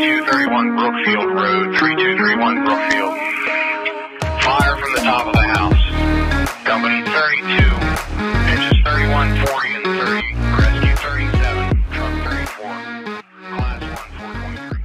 [0.00, 3.20] 3231 Brookfield Road, 3231 Brookfield.
[4.40, 5.76] Fire from the top of the house.
[6.64, 7.52] Company 32,
[8.48, 12.48] engines 3140 and 30, rescue 37, truck 34,
[13.58, 14.80] class 1 423.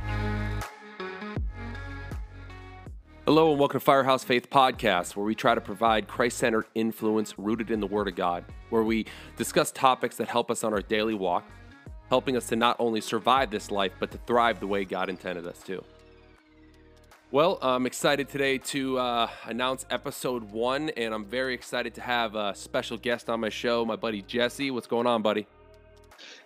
[3.24, 7.40] Hello and welcome to Firehouse Faith Podcast, where we try to provide Christ centered influence
[7.40, 9.06] rooted in the Word of God, where we
[9.38, 11.46] discuss topics that help us on our daily walk,
[12.10, 15.46] helping us to not only survive this life, but to thrive the way God intended
[15.46, 15.84] us to.
[17.32, 22.36] Well, I'm excited today to uh, announce episode one, and I'm very excited to have
[22.36, 24.72] a special guest on my show, my buddy Jesse.
[24.72, 25.48] What's going on, buddy?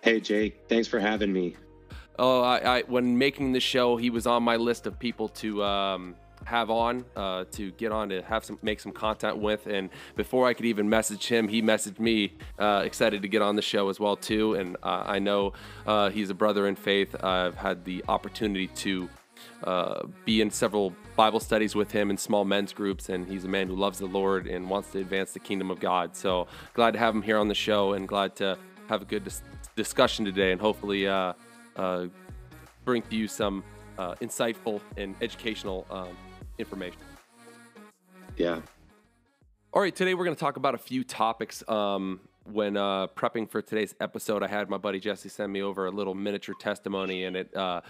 [0.00, 1.56] Hey Jake, thanks for having me.
[2.18, 5.62] Oh, I, I when making the show, he was on my list of people to
[5.62, 9.66] um, have on uh, to get on to have some make some content with.
[9.66, 13.56] And before I could even message him, he messaged me, uh, excited to get on
[13.56, 14.54] the show as well too.
[14.54, 15.52] And uh, I know
[15.86, 17.14] uh, he's a brother in faith.
[17.22, 19.08] I've had the opportunity to.
[19.64, 23.48] Uh, be in several Bible studies with him in small men's groups, and he's a
[23.48, 26.14] man who loves the Lord and wants to advance the kingdom of God.
[26.14, 28.58] So glad to have him here on the show, and glad to
[28.90, 29.42] have a good dis-
[29.76, 31.32] discussion today, and hopefully uh,
[32.84, 33.64] bring to you some
[34.00, 36.16] uh, insightful and educational um,
[36.58, 36.98] information.
[38.36, 38.60] Yeah.
[39.72, 41.62] All right, today we're going to talk about a few topics.
[41.68, 45.86] Um, when uh, prepping for today's episode, I had my buddy Jesse send me over
[45.86, 47.82] a little miniature testimony, and it uh,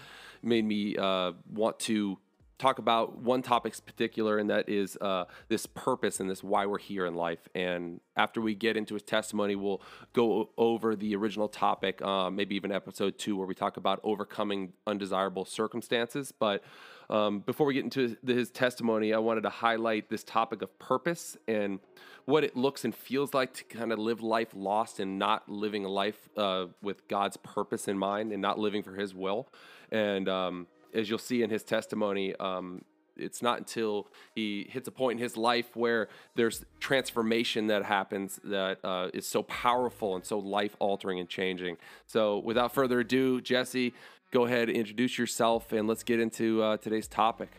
[0.43, 2.19] made me uh, want to
[2.61, 6.65] talk about one topic in particular, and that is uh, this purpose and this why
[6.65, 7.49] we're here in life.
[7.55, 9.81] And after we get into his testimony, we'll
[10.13, 14.73] go over the original topic, uh, maybe even episode two, where we talk about overcoming
[14.85, 16.31] undesirable circumstances.
[16.31, 16.63] But
[17.09, 21.35] um, before we get into his testimony, I wanted to highlight this topic of purpose
[21.47, 21.79] and
[22.25, 25.83] what it looks and feels like to kind of live life lost and not living
[25.83, 29.49] a life uh, with God's purpose in mind and not living for His will.
[29.91, 32.83] And um, as you'll see in his testimony, um,
[33.17, 38.39] it's not until he hits a point in his life where there's transformation that happens
[38.43, 41.77] that uh, is so powerful and so life altering and changing.
[42.07, 43.93] So, without further ado, Jesse,
[44.31, 47.49] go ahead, introduce yourself, and let's get into uh, today's topic.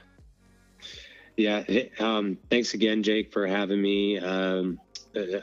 [1.37, 1.65] Yeah.
[1.98, 4.19] Um, thanks again, Jake, for having me.
[4.19, 4.78] Um,
[5.16, 5.41] uh,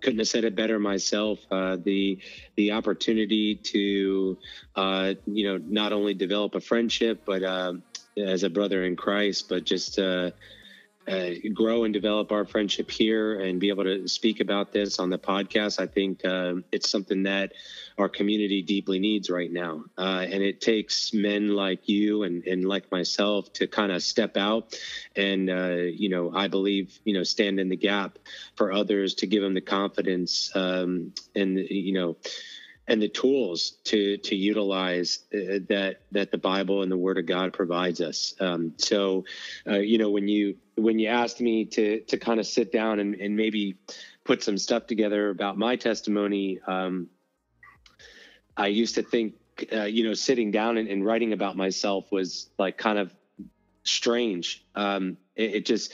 [0.00, 1.38] couldn't have said it better myself.
[1.50, 2.18] Uh, the
[2.56, 4.38] the opportunity to
[4.74, 7.74] uh, you know not only develop a friendship, but uh,
[8.16, 9.98] as a brother in Christ, but just
[11.08, 15.10] uh, grow and develop our friendship here and be able to speak about this on
[15.10, 15.80] the podcast.
[15.80, 17.52] I think uh, it's something that
[17.98, 19.84] our community deeply needs right now.
[19.96, 24.36] Uh, and it takes men like you and, and like myself to kind of step
[24.36, 24.78] out
[25.14, 28.18] and, uh, you know, I believe, you know, stand in the gap
[28.56, 32.16] for others to give them the confidence um, and, you know,
[32.88, 37.26] and the tools to to utilize uh, that that the Bible and the Word of
[37.26, 38.34] God provides us.
[38.40, 39.24] Um, so,
[39.66, 43.00] uh, you know, when you when you asked me to to kind of sit down
[43.00, 43.76] and, and maybe
[44.24, 47.08] put some stuff together about my testimony, um,
[48.56, 49.34] I used to think,
[49.72, 53.14] uh, you know, sitting down and, and, writing about myself was like kind of
[53.84, 54.64] strange.
[54.74, 55.92] Um, it, it just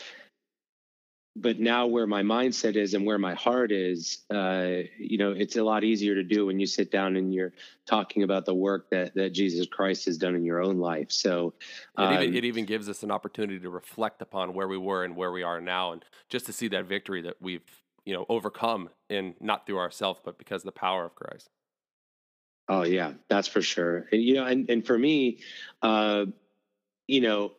[1.34, 5.56] but now where my mindset is and where my heart is uh, you know it's
[5.56, 7.52] a lot easier to do when you sit down and you're
[7.86, 11.10] talking about the work that, that jesus christ has done in your own life.
[11.10, 11.54] So
[11.96, 15.04] um, it, even, it even gives us an opportunity to reflect upon where we were
[15.04, 17.62] and where we are now and just to see that victory that we've
[18.04, 21.48] you know overcome in not through ourselves but because of the power of christ.
[22.68, 23.12] Oh yeah.
[23.28, 24.06] That's for sure.
[24.12, 25.38] And, you know and, and for me
[25.80, 26.26] uh,
[27.06, 27.52] you know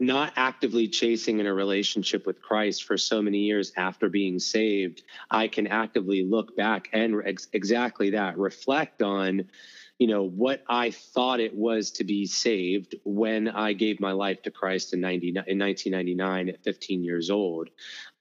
[0.00, 5.02] not actively chasing in a relationship with Christ for so many years after being saved,
[5.30, 9.50] I can actively look back and ex- exactly that, reflect on,
[9.98, 14.40] you know, what I thought it was to be saved when I gave my life
[14.42, 17.68] to Christ in 90, in 1999 at 15 years old.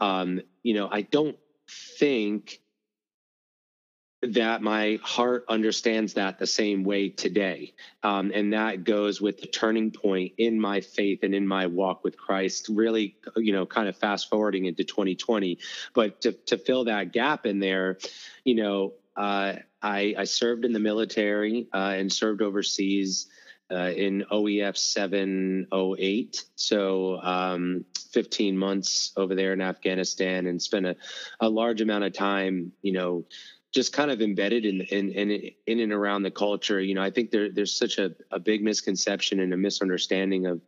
[0.02, 1.38] Um, you know, I don't
[1.98, 2.60] think
[4.22, 7.74] that my heart understands that the same way today.
[8.04, 12.04] Um, and that goes with the turning point in my faith and in my walk
[12.04, 15.60] with Christ, really, you know, kind of fast forwarding into 2020.
[15.94, 17.98] But to, to fill that gap in there,
[18.44, 23.28] you know, uh, I, I, served in the military uh, and served overseas.
[23.72, 26.44] Uh, in OEF 708.
[26.56, 30.96] So, um, 15 months over there in Afghanistan and spent a,
[31.40, 33.26] a large amount of time, you know,
[33.72, 36.80] just kind of embedded in in in, in and around the culture.
[36.80, 40.62] You know, I think there there's such a, a big misconception and a misunderstanding of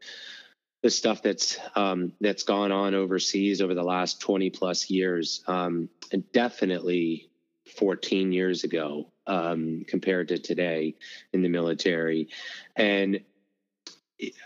[0.83, 5.89] the stuff that's um, that's gone on overseas over the last 20 plus years, um,
[6.11, 7.29] and definitely
[7.77, 10.95] 14 years ago um, compared to today
[11.33, 12.29] in the military,
[12.75, 13.21] and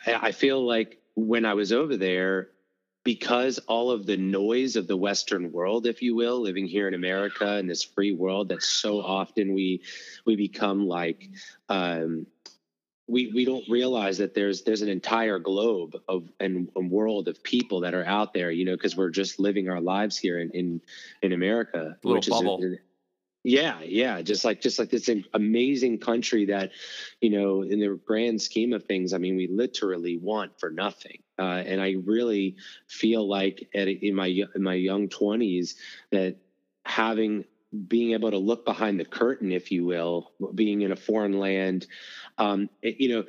[0.07, 2.50] I feel like when I was over there,
[3.06, 6.96] because all of the noise of the Western world, if you will, living here in
[6.96, 9.81] America in this free world that so often we
[10.25, 11.30] we become like
[11.69, 12.25] um,
[13.07, 17.42] we we don't realize that there's there's an entire globe of and a world of
[17.44, 20.50] people that are out there, you know, because we're just living our lives here in
[20.52, 20.81] in,
[21.22, 22.60] in America, little which bubble.
[22.63, 22.80] is
[23.45, 26.71] yeah, yeah, just like just like this amazing country that,
[27.21, 31.19] you know, in the grand scheme of things, I mean, we literally want for nothing.
[31.38, 32.56] Uh, and I really
[32.88, 34.25] feel like at, in my
[34.56, 35.75] in my young twenties
[36.12, 36.38] that
[36.86, 37.45] having
[37.88, 41.86] being able to look behind the curtain, if you will, being in a foreign land,
[42.39, 43.25] um, it, you know,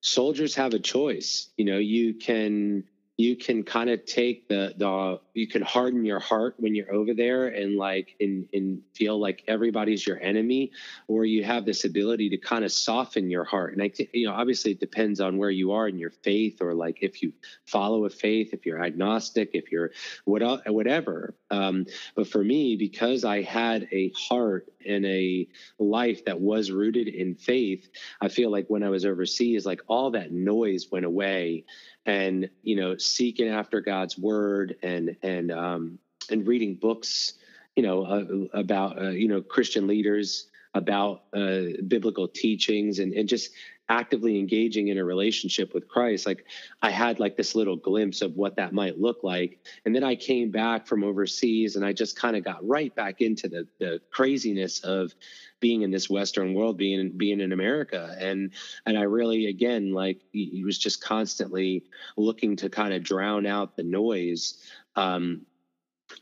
[0.00, 1.50] soldiers have a choice.
[1.56, 2.82] You know, you can
[3.18, 7.12] you can kind of take the the you can harden your heart when you're over
[7.12, 10.72] there and like and and feel like everybody's your enemy
[11.08, 13.74] or you have this ability to kind of soften your heart.
[13.74, 16.62] And i think you know obviously it depends on where you are in your faith
[16.62, 17.32] or like if you
[17.66, 19.90] follow a faith if you're agnostic if you're
[20.24, 20.42] what
[20.72, 21.34] whatever.
[21.50, 21.86] Um,
[22.16, 25.46] but for me because i had a heart and a
[25.78, 27.88] life that was rooted in faith
[28.22, 31.64] i feel like when i was overseas like all that noise went away
[32.06, 35.98] and you know seeking after God's word and and um,
[36.30, 37.34] and reading books,
[37.76, 43.28] you know, uh, about uh, you know Christian leaders about uh, biblical teachings and and
[43.28, 43.50] just
[43.88, 46.26] actively engaging in a relationship with Christ.
[46.26, 46.46] Like
[46.80, 50.14] I had like this little glimpse of what that might look like, and then I
[50.14, 54.00] came back from overseas and I just kind of got right back into the the
[54.10, 55.14] craziness of
[55.60, 58.52] being in this Western world, being being in America, and
[58.86, 61.84] and I really again like he was just constantly
[62.16, 64.58] looking to kind of drown out the noise,
[64.96, 65.46] um,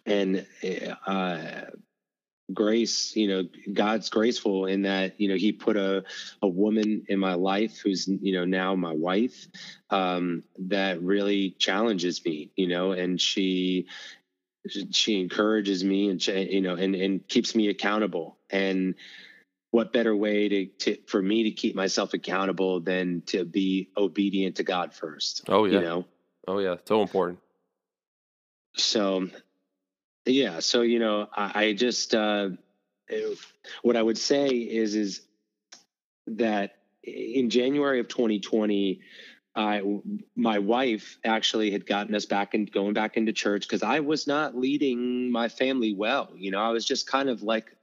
[0.06, 0.46] and
[1.06, 1.62] uh,
[2.52, 6.05] grace you know god's graceful in that you know he put a
[6.43, 9.47] a woman in my life who's you know now my wife
[9.91, 13.87] um that really challenges me you know and she
[14.91, 18.94] she encourages me and you know and and keeps me accountable and
[19.70, 24.56] what better way to, to for me to keep myself accountable than to be obedient
[24.56, 25.43] to God first?
[25.49, 25.75] Oh yeah.
[25.75, 26.05] You know?
[26.49, 26.76] Oh yeah.
[26.87, 27.38] So important.
[28.76, 29.29] So
[30.30, 30.60] yeah.
[30.60, 32.50] So, you know, I, I just uh
[33.82, 35.22] what I would say is is
[36.26, 39.00] that in January of 2020,
[39.56, 39.82] I
[40.36, 44.26] my wife actually had gotten us back and going back into church because I was
[44.26, 46.30] not leading my family well.
[46.36, 47.76] You know, I was just kind of like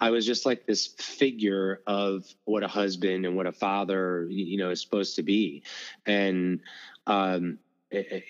[0.00, 4.58] I was just like this figure of what a husband and what a father, you
[4.58, 5.62] know, is supposed to be.
[6.04, 6.60] And
[7.06, 7.58] um,
[7.92, 8.20] eh, eh,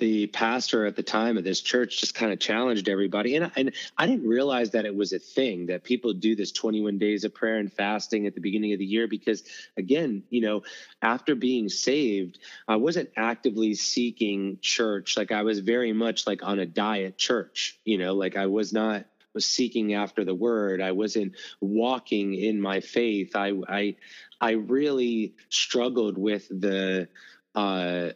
[0.00, 3.36] the pastor at the time of this church just kind of challenged everybody.
[3.36, 6.98] And, and I didn't realize that it was a thing that people do this 21
[6.98, 9.44] days of prayer and fasting at the beginning of the year because,
[9.76, 10.62] again, you know,
[11.00, 15.16] after being saved, I wasn't actively seeking church.
[15.16, 18.72] Like I was very much like on a diet church, you know, like I was
[18.72, 20.80] not was seeking after the word.
[20.80, 23.36] I wasn't walking in my faith.
[23.36, 23.96] I I
[24.40, 27.08] I really struggled with the
[27.54, 28.10] uh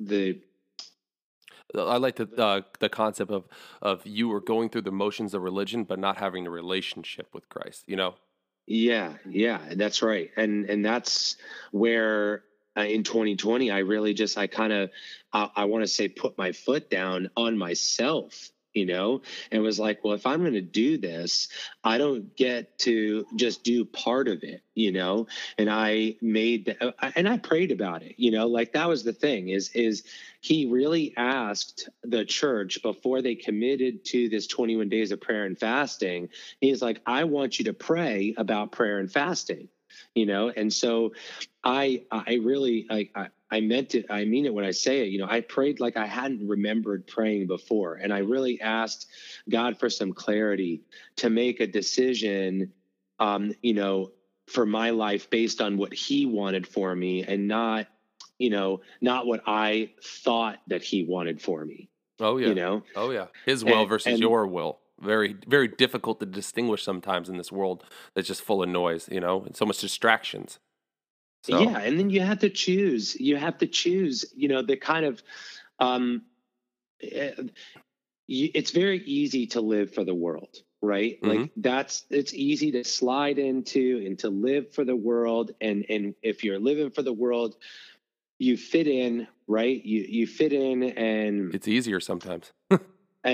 [0.00, 0.40] the
[1.76, 3.44] I like the uh, the concept of
[3.80, 7.48] of you were going through the motions of religion, but not having a relationship with
[7.48, 7.84] Christ.
[7.86, 8.14] You know.
[8.66, 11.36] Yeah, yeah, that's right, and and that's
[11.72, 12.44] where
[12.76, 14.90] uh, in 2020 I really just I kind of
[15.32, 19.78] I, I want to say put my foot down on myself you know and was
[19.78, 21.48] like well if i'm going to do this
[21.84, 25.26] i don't get to just do part of it you know?
[25.58, 28.46] And i made the, uh, and i prayed about it you know?
[28.46, 30.04] Like that was the thing is is
[30.40, 35.58] he really asked the church before they committed to this 21 days of prayer and
[35.58, 36.28] fasting
[36.60, 39.68] he's like i want you to pray about prayer and fasting
[40.14, 40.48] you know?
[40.48, 41.12] And so
[41.62, 44.06] i i really I, I I meant it.
[44.08, 45.10] I mean it when I say it.
[45.10, 47.96] You know, I prayed like I hadn't remembered praying before.
[47.96, 49.08] And I really asked
[49.48, 50.80] God for some clarity
[51.16, 52.72] to make a decision,
[53.18, 54.12] um, you know,
[54.46, 57.88] for my life based on what He wanted for me and not,
[58.38, 61.90] you know, not what I thought that He wanted for me.
[62.20, 62.48] Oh, yeah.
[62.48, 62.82] You know?
[62.96, 63.26] Oh, yeah.
[63.44, 64.78] His will and, versus and, your will.
[64.98, 69.20] Very, very difficult to distinguish sometimes in this world that's just full of noise, you
[69.20, 70.58] know, and so much distractions.
[71.42, 71.60] So.
[71.60, 73.16] Yeah, and then you have to choose.
[73.18, 74.24] You have to choose.
[74.34, 75.22] You know, the kind of.
[75.78, 76.22] Um,
[77.02, 77.32] eh,
[78.28, 81.20] it's very easy to live for the world, right?
[81.20, 81.40] Mm-hmm.
[81.40, 85.52] Like that's it's easy to slide into and to live for the world.
[85.60, 87.56] And and if you're living for the world,
[88.38, 89.84] you fit in, right?
[89.84, 92.52] You you fit in, and it's easier sometimes.
[92.70, 92.80] and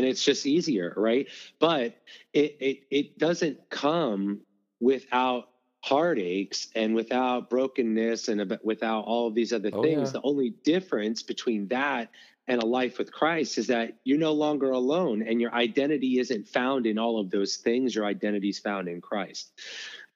[0.04, 1.28] it's just easier, right?
[1.58, 1.96] But
[2.32, 4.40] it it it doesn't come
[4.80, 5.48] without
[5.80, 10.08] heartaches and without brokenness and without all of these other oh, things.
[10.08, 10.20] Yeah.
[10.20, 12.10] The only difference between that
[12.48, 16.48] and a life with Christ is that you're no longer alone and your identity isn't
[16.48, 17.94] found in all of those things.
[17.94, 19.52] Your identity is found in Christ.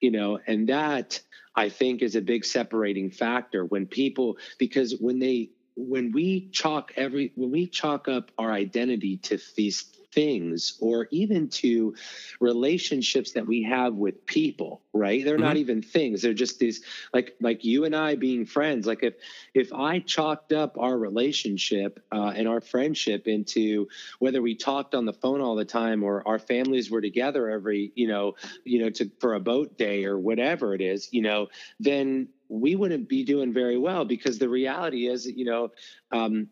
[0.00, 1.20] You know, and that
[1.54, 6.92] I think is a big separating factor when people, because when they, when we chalk
[6.96, 11.94] every, when we chalk up our identity to these things or even to
[12.40, 15.24] relationships that we have with people right?
[15.24, 15.44] They're mm-hmm.
[15.44, 16.22] not even things.
[16.22, 18.86] They're just these like like you and i being friends.
[18.86, 19.14] Like if
[19.54, 23.88] if i chalked up our relationship uh, and our friendship into
[24.18, 27.92] whether we talked on the phone all the time or our families were together every
[27.94, 31.48] you know you know to for a boat day or whatever it is you know
[31.80, 35.70] then we wouldn't be doing very well because the reality is you know
[36.10, 36.48] um,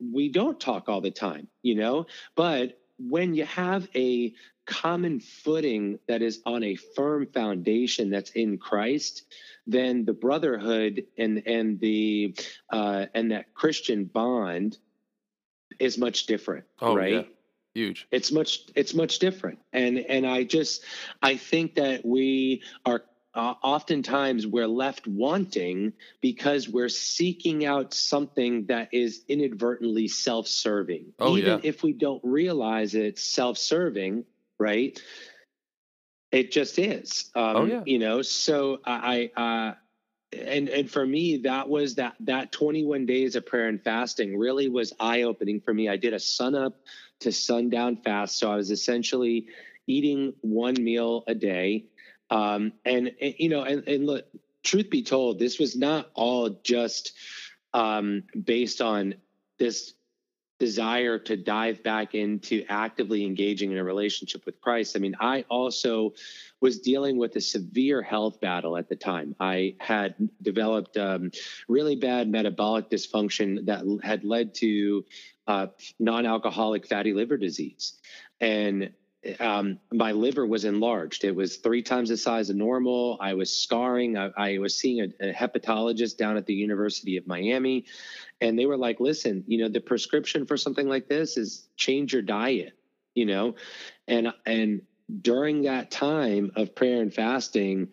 [0.00, 2.06] we don't talk all the time you know?
[2.36, 4.34] But when you have a
[4.66, 9.24] common footing that is on a firm foundation that's in Christ,
[9.66, 12.34] then the brotherhood and and the
[12.70, 14.78] uh, and that Christian bond
[15.78, 17.12] is much different, oh, right?
[17.12, 17.22] Yeah.
[17.74, 18.06] Huge.
[18.12, 20.84] It's much it's much different, and and I just
[21.20, 23.02] I think that we are
[23.34, 31.36] uh, oftentimes we're left wanting because we're seeking out something that is inadvertently self-serving oh,
[31.36, 31.60] even yeah.
[31.62, 34.24] if we don't realize it's self-serving
[34.58, 35.00] right
[36.30, 37.82] it just is um, oh, yeah.
[37.86, 39.74] you know so i uh,
[40.32, 44.68] and and for me that was that that 21 days of prayer and fasting really
[44.68, 46.76] was eye opening for me i did a sun up
[47.20, 49.48] to sundown fast so i was essentially
[49.86, 51.84] eating one meal a day
[52.30, 54.24] um, and, and, you know, and, and look,
[54.62, 57.12] truth be told, this was not all just
[57.72, 59.14] um, based on
[59.58, 59.94] this
[60.58, 64.96] desire to dive back into actively engaging in a relationship with Christ.
[64.96, 66.14] I mean, I also
[66.60, 69.34] was dealing with a severe health battle at the time.
[69.40, 71.32] I had developed um,
[71.68, 75.04] really bad metabolic dysfunction that had led to
[75.46, 75.66] uh,
[75.98, 77.94] non alcoholic fatty liver disease.
[78.40, 78.92] And
[79.40, 81.24] um, my liver was enlarged.
[81.24, 83.18] It was three times the size of normal.
[83.20, 84.16] I was scarring.
[84.16, 87.86] I, I was seeing a, a, hepatologist down at the University of Miami,
[88.40, 92.12] and they were like, "Listen, you know, the prescription for something like this is change
[92.12, 92.72] your diet."
[93.14, 93.54] You know,
[94.08, 94.82] and and
[95.20, 97.88] during that time of prayer and fasting,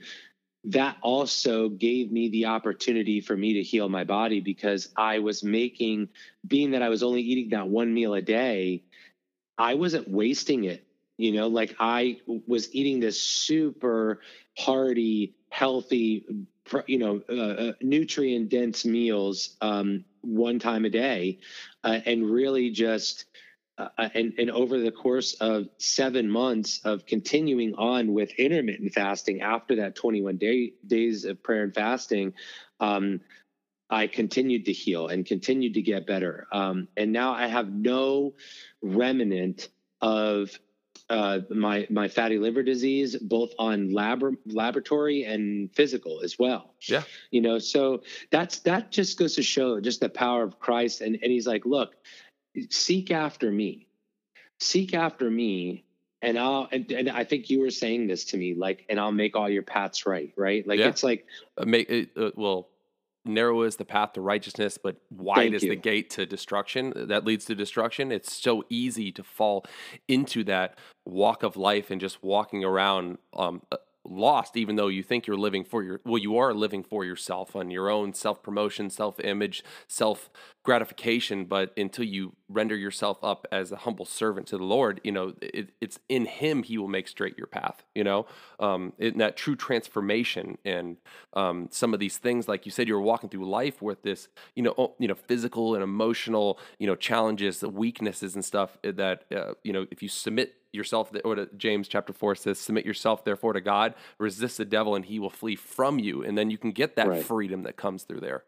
[0.66, 5.44] that also gave me the opportunity for me to heal my body because I was
[5.44, 6.10] making,
[6.48, 8.84] being that I was only eating that one meal a day,
[9.58, 10.86] I wasn't wasting it
[11.22, 14.22] you know, like I was eating this super
[14.58, 16.25] hearty, healthy,
[16.88, 17.34] you know, uh,
[17.70, 21.40] uh nutrient dense meals um, one time a day,
[21.84, 23.25] uh, and really just.
[23.78, 28.94] Uh, uh, and, and over the course of seven months of continuing on with intermittent
[28.94, 32.34] fasting after that 21 day, days of prayer and fasting,
[32.82, 33.22] um,
[33.92, 36.48] I continued to heal and continued to get better.
[36.51, 38.36] Um, and now I have no
[38.82, 39.70] remnant
[40.01, 40.58] of
[41.12, 46.74] uh, my my fatty liver disease, both on lab laboratory and physical as well.
[46.82, 51.01] Yeah, you know, so that's that just goes to show just the power of Christ.
[51.01, 51.96] And and he's like, look,
[52.70, 53.88] seek after me,
[54.62, 55.84] seek after me,
[56.22, 59.12] and I'll and, and I think you were saying this to me, like, and I'll
[59.12, 60.65] make all your paths right, right?
[60.65, 60.88] Like yeah.
[60.88, 61.25] it's like
[61.58, 62.70] uh, make it uh, well
[63.25, 65.70] narrow is the path to righteousness, but wide Thank is you.
[65.70, 68.12] the gate to destruction that leads to destruction.
[68.12, 69.66] It's so easy to fall
[70.08, 75.03] into that walk of life and just walking around um, uh, lost even though you
[75.03, 78.41] think you're living for your well you are living for yourself on your own self
[78.41, 80.29] promotion self image self
[80.63, 85.12] gratification but until you render yourself up as a humble servant to the lord you
[85.12, 88.25] know it, it's in him he will make straight your path you know?
[88.60, 90.58] Um, in that true transformation?
[90.65, 90.98] And
[91.34, 94.27] um, some of these things like you said you were walking through life with this
[94.55, 99.25] you know you know physical and emotional you know challenges weaknesses and stuff eh, that
[99.36, 103.24] uh, you know if you submit yourself, or uh, James chapter 4 says, submit yourself
[103.24, 106.24] therefore to God, resist the devil, and he will flee from you.
[106.24, 107.24] And then you can get that right.
[107.24, 108.44] freedom that comes through there.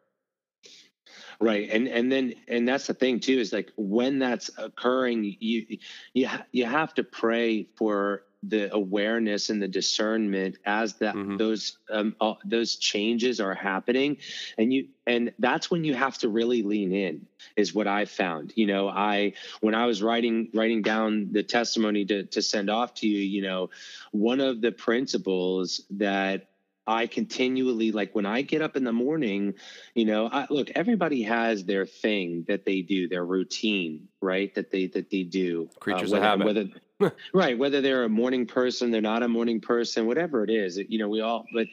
[1.40, 1.70] Right.
[1.70, 5.78] And and then and that's the thing too is like when that's occurring you
[6.14, 11.38] you you have to pray for the awareness and the discernment as that mm-hmm.
[11.38, 14.18] those um, uh, those changes are happening
[14.58, 18.52] and you and that's when you have to really lean in is what i found
[18.56, 22.94] you know i when i was writing writing down the testimony to to send off
[22.94, 23.70] to you you know
[24.12, 26.48] one of the principles that
[26.86, 29.54] I continually like when I get up in the morning,
[29.96, 34.54] you know, I, look, everybody has their thing that they do, their routine, right?
[34.56, 35.70] That they that they do.
[35.80, 36.46] Creatures uh, of habit.
[36.46, 40.78] Whether, right, whether they're a morning person, they're not a morning person, whatever it is,
[40.78, 41.46] you know, we all.
[41.54, 41.68] But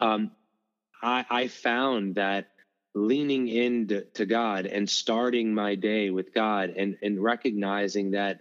[0.00, 0.30] um,
[1.02, 2.48] I, I found that
[2.94, 8.40] leaning into to God and starting my day with God and and recognizing that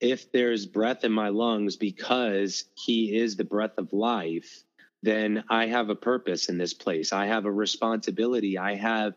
[0.00, 4.64] if there's breath in my lungs because He is the breath of life
[5.02, 7.12] then I have a purpose in this place.
[7.12, 8.58] I have a responsibility.
[8.58, 9.14] I have,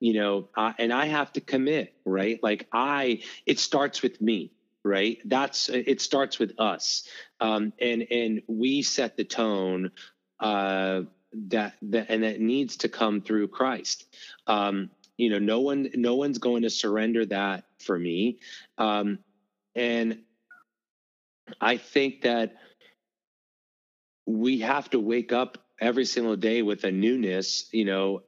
[0.00, 2.38] you know, uh, and I have to commit, right?
[2.42, 4.52] Like I, it starts with me,
[4.84, 5.18] right?
[5.24, 7.08] That's it starts with us,
[7.40, 9.90] um, and and we set the tone.
[10.40, 11.02] Uh,
[11.48, 14.06] that that and that needs to come through Christ.
[14.46, 18.38] Um, you know, no one no one's going to surrender that for me,
[18.78, 19.18] um,
[19.74, 20.20] and
[21.60, 22.56] I think that
[24.26, 28.22] we have to wake up every single day with a newness, you know,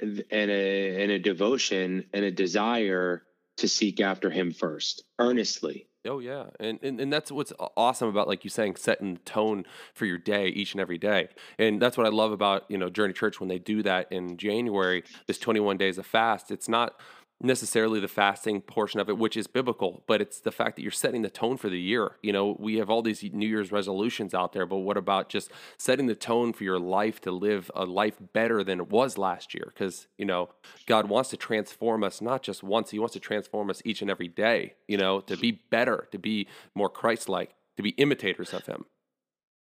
[0.00, 3.22] and a and a devotion and a desire
[3.56, 5.86] to seek after him first, earnestly.
[6.06, 9.64] Oh yeah, and, and and that's what's awesome about like you saying setting the tone
[9.94, 12.90] for your day each and every day, and that's what I love about you know
[12.90, 16.50] Journey Church when they do that in January, this 21 days of fast.
[16.50, 17.00] It's not
[17.44, 20.90] necessarily the fasting portion of it, which is biblical, but it's the fact that you're
[20.90, 22.16] setting the tone for the year.
[22.22, 25.50] You know, we have all these New Year's resolutions out there, but what about just
[25.76, 29.54] setting the tone for your life to live a life better than it was last
[29.54, 29.72] year?
[29.72, 30.48] Because, you know,
[30.86, 34.10] God wants to transform us not just once, He wants to transform us each and
[34.10, 38.54] every day, you know, to be better, to be more Christ like, to be imitators
[38.54, 38.86] of Him.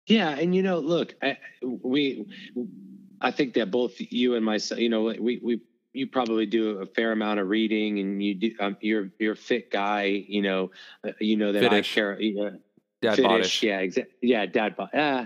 [0.08, 0.30] Yeah.
[0.30, 2.26] And, you know, look, I, we,
[3.20, 5.62] I think that both you and myself, you know, we, we,
[5.94, 9.38] you probably do a fair amount of reading and you do um, you're you're a
[9.38, 10.72] fit guy you know
[11.08, 11.92] uh, you know that Fittish.
[11.92, 12.52] I care you know,
[13.02, 13.64] Dad bodish.
[13.64, 15.26] yeah exa- yeah dad bod uh,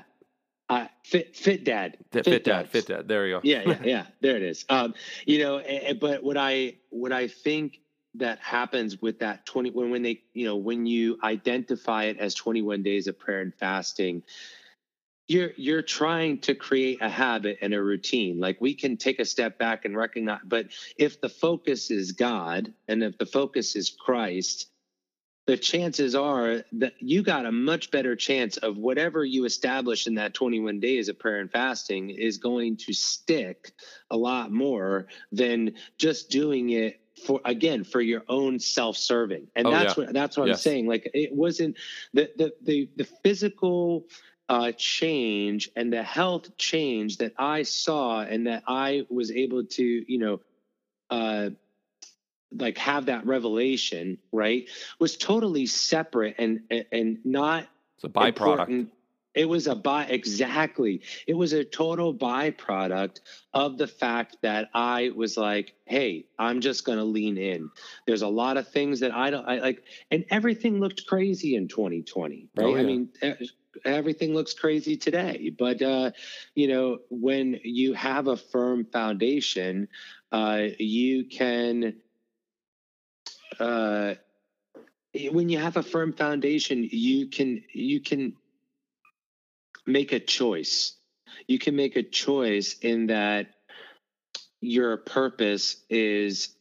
[0.70, 3.08] uh, fit fit dad Fit, fit dad, fit dad.
[3.08, 3.42] There you go.
[3.44, 4.94] yeah yeah yeah there it is um
[5.26, 5.62] you know
[6.00, 7.80] but what I what I think
[8.16, 12.34] that happens with that 20 when when they you know when you identify it as
[12.34, 14.24] 21 days of prayer and fasting
[15.28, 19.26] you're you're trying to create a habit and a routine like we can take a
[19.26, 23.90] step back and recognize but if the focus is god and if the focus is
[23.90, 24.70] christ
[25.48, 30.16] the chances are that you got a much better chance of whatever you establish in
[30.16, 33.72] that 21 days of prayer and fasting is going to stick
[34.12, 39.72] a lot more than just doing it for again for your own self-serving and Oh,
[39.72, 40.04] that's yeah.
[40.06, 40.58] what that's what Yes.
[40.58, 41.78] i'm saying like it wasn't
[42.14, 44.06] the the the, the physical
[44.48, 49.84] uh, change and the health change that I saw and that I was able to,
[49.84, 50.42] you know,
[51.10, 51.50] uh,
[52.52, 58.30] like have that revelation, right, was totally separate and and, not It's a byproduct.
[58.30, 58.92] important.
[59.34, 61.02] It was a by exactly.
[61.28, 63.20] It was a total byproduct
[63.54, 67.70] of the fact that I was like, "Hey, I'm just going to lean in."
[68.08, 71.68] There's a lot of things that I don't I like, and everything looked crazy in
[71.68, 72.66] 2020, right?
[72.66, 73.34] Oh, I mean, e-
[73.84, 76.12] everything looks crazy today, but uh,
[76.54, 79.88] you know, when you have a firm foundation,
[80.32, 81.96] uh, you can.
[83.60, 84.16] Uh,
[85.32, 88.34] when you have a firm foundation, you can you can
[89.86, 90.96] make a choice.
[91.48, 93.48] You can make a choice in that
[94.62, 96.56] your purpose is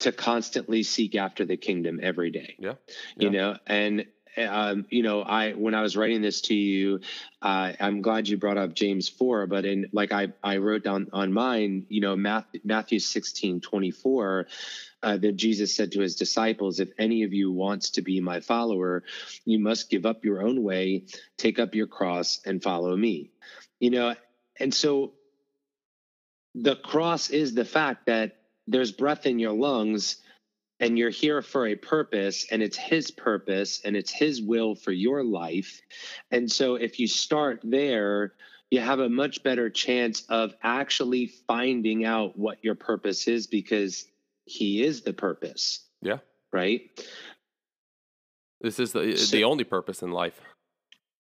[0.00, 2.56] to constantly seek after the kingdom every day.
[2.58, 2.74] Yeah.
[3.16, 4.06] You know, and
[4.38, 7.00] um, you know, I when I was writing this to you,
[7.40, 11.08] uh, I'm glad you brought up James four, but in like I I wrote down
[11.12, 14.46] on mine, you know, Matthew, Matthew 16, 24,
[15.02, 18.40] uh, that Jesus said to his disciples, if any of you wants to be my
[18.40, 19.02] follower,
[19.44, 21.04] you must give up your own way,
[21.36, 23.30] take up your cross and follow me.
[23.80, 24.14] You know,
[24.58, 25.12] and so
[26.54, 30.16] the cross is the fact that there's breath in your lungs
[30.80, 34.92] and you're here for a purpose and it's his purpose and it's his will for
[34.92, 35.80] your life
[36.30, 38.32] and so if you start there
[38.70, 44.06] you have a much better chance of actually finding out what your purpose is because
[44.46, 46.18] he is the purpose Yeah.
[46.52, 46.82] right
[48.60, 50.40] This is the So- the only purpose in life.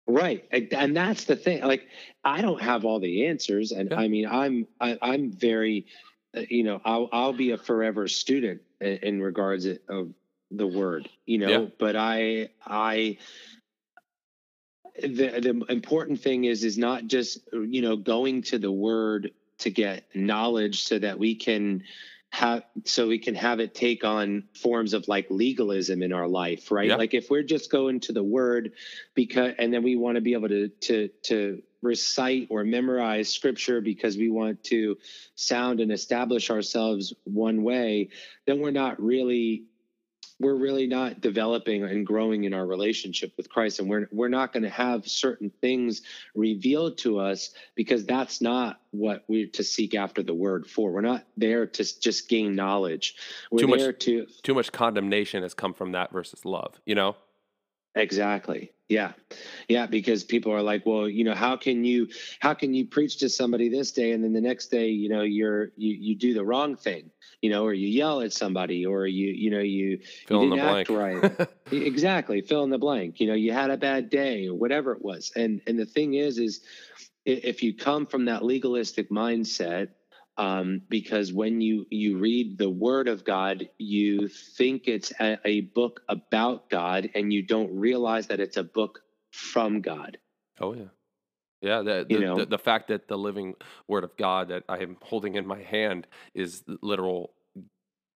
[0.06, 1.86] right and that's the thing like
[2.24, 4.00] i don't have all the answers and Yeah.
[4.00, 5.86] i mean i'm I, i'm very
[6.36, 10.12] uh, you know i'll i'll be a forever student in, in regards of
[10.50, 11.66] the word you know Yeah.
[11.78, 13.18] but i i
[15.02, 19.70] the the important thing is is not just you know going to the word to
[19.70, 21.82] get knowledge so that we can
[22.30, 26.70] have so we can have it take on forms of like legalism in our life
[26.70, 26.96] right Yeah.
[26.96, 28.72] like if we're just going to the word
[29.14, 33.80] because and then we want to be able to to to recite or memorize scripture
[33.80, 34.96] because we want to
[35.36, 38.08] sound and establish ourselves one way,
[38.46, 39.64] then we're not really
[40.40, 44.52] we're really not developing and growing in our relationship with Christ and we're we're not
[44.52, 46.02] going to have certain things
[46.34, 50.90] revealed to us because that's not what we're to seek after the word for.
[50.90, 53.14] We're not there to just gain knowledge.
[53.52, 56.96] We're too there much, to too much condemnation has come from that versus love, you
[56.96, 57.14] know?
[57.94, 58.72] Exactly.
[58.88, 59.12] Yeah.
[59.68, 59.86] Yeah.
[59.86, 62.08] Because people are like, well, you know, how can you,
[62.40, 65.22] how can you preach to somebody this day and then the next day, you know,
[65.22, 69.06] you're, you, you do the wrong thing, you know, or you yell at somebody or
[69.06, 71.48] you, you know, you, Fill you in didn't the act right.
[71.72, 72.42] Exactly.
[72.42, 73.20] Fill in the blank.
[73.20, 75.32] You know, you had a bad day or whatever it was.
[75.34, 76.60] And, and the thing is, is
[77.24, 79.88] if you come from that legalistic mindset,
[80.36, 85.60] um, because when you you read the Word of God, you think it's a, a
[85.62, 90.18] book about God, and you don't realize that it's a book from God.
[90.60, 90.84] Oh yeah,
[91.60, 91.82] yeah.
[91.82, 92.36] The You the, know?
[92.38, 93.54] the the fact that the living
[93.86, 97.32] Word of God that I am holding in my hand is literal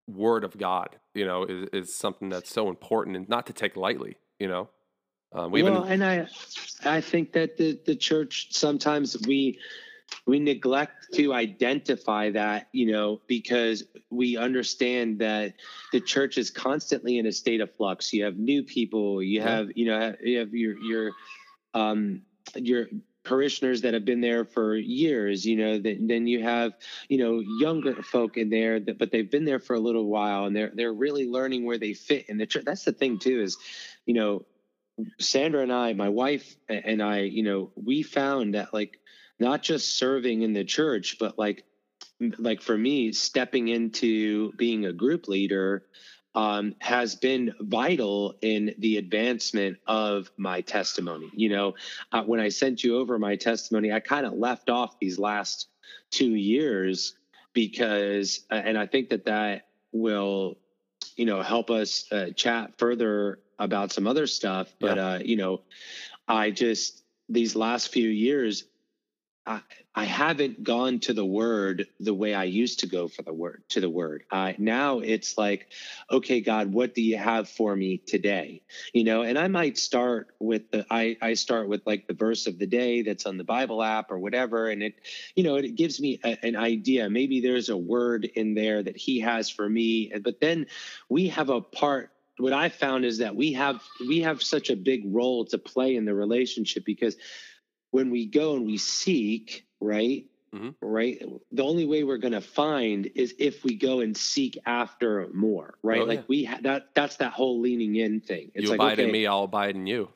[0.09, 0.96] Word of God.
[1.14, 4.16] You know, is is something that's so important and not to take lightly.
[4.38, 4.68] You know,
[5.33, 6.29] um, we well, even and I
[6.85, 9.59] I think that the the church sometimes we
[10.27, 15.55] we neglect to identify that you know because we understand that
[15.92, 18.12] the church is constantly in a state of flux.
[18.12, 21.12] You have new people you have you know you have your your
[21.75, 22.23] um
[22.55, 22.87] your
[23.25, 26.75] parishioners that have been there for years you know then then you have
[27.09, 30.45] you know younger folk in there that but they've been there for a little while
[30.45, 32.64] and they're they're really learning where they fit in the church.
[32.64, 33.59] That's the thing too is
[34.07, 34.45] you know
[35.19, 38.99] Sandra and I, my wife and I, you know, we found that like
[39.38, 41.64] not just serving in the church, but like
[42.38, 45.85] like for me, stepping into being a group leader
[46.35, 51.31] um, has been vital in the advancement of my testimony.
[51.35, 51.75] You know,
[52.12, 55.68] uh, when I sent you over my testimony, I kind of left off these last
[56.11, 57.14] two years
[57.55, 60.59] because, uh, and I think that that will,
[61.16, 64.75] you know, help us uh, chat further about some other stuff.
[64.79, 65.62] But uh, you know,
[66.29, 68.64] I just these last few years,
[69.47, 73.63] I haven't gone to the word the way I used to go for the word
[73.71, 74.25] to the word.
[74.31, 75.69] Uh, now it's like,
[76.11, 78.61] okay, God, what do you have for me today?
[78.93, 82.47] You know, and I might start with the I I start with like the verse
[82.47, 84.95] of the day that's on the Bible app or whatever, and it
[85.35, 87.09] you know it gives me a, an idea.
[87.09, 90.67] Maybe there's a word in there that He has for me, but then
[91.09, 94.77] we have a part what I found is that we have we have such a
[94.77, 97.17] big role to play in the relationship because
[97.97, 100.27] when we go and we seek, right?
[100.55, 100.75] Mhm.
[100.83, 101.19] Right.
[101.51, 105.79] The only way we're going to find is if we go and seek after more,
[105.83, 106.03] right?
[106.03, 106.25] Oh, like yeah.
[106.29, 108.53] we ha- that that's that whole leaning in thing.
[108.55, 110.11] It's you like abide okay, in me, I'll abide in you.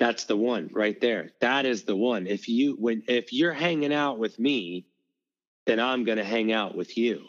[0.00, 1.30] that's the one right there.
[1.40, 2.26] That is the one.
[2.26, 4.84] If you when if you're hanging out with me,
[5.66, 7.26] then I'm going to hang out with you.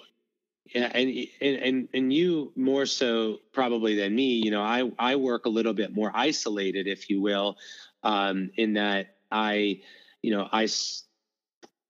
[0.74, 1.10] Yeah, and,
[1.42, 4.42] and and and you more so probably than me.
[4.44, 7.58] You know, I I work a little bit more isolated, if you will,
[8.04, 9.82] um, in that I,
[10.22, 10.68] you know, I